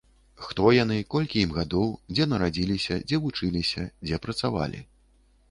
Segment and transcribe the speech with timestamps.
[0.45, 4.85] Хто яны, колькі ім гадоў, дзе нарадзіліся, дзе вучыліся, дзе працавалі.